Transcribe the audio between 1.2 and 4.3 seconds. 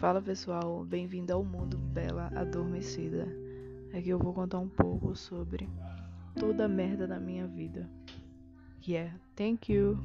ao mundo Bela Adormecida. Aqui eu